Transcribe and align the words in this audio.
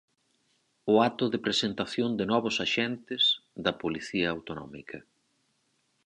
O 0.93 0.95
acto 1.07 1.25
de 1.33 1.43
presentación 1.47 2.09
de 2.19 2.25
novos 2.33 2.55
axentes 2.65 3.23
da 3.65 3.73
Policía 3.83 4.27
Autonómica. 4.35 4.99